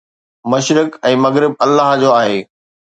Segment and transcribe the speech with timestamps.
[0.51, 2.39] مشرق ۽ مغرب الله جو آهي.